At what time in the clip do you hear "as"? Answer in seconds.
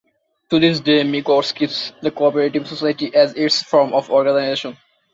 3.13-3.35